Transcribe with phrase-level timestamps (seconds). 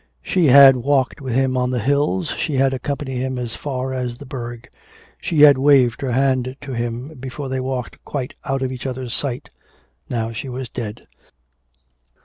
[0.23, 4.17] She had walked with him on the hills, she had accompanied him as far as
[4.17, 4.67] the burgh;
[5.19, 9.13] she had waved her hand to him before they walked quite out of each other's
[9.13, 9.49] sight.
[10.09, 11.05] Now she was dead.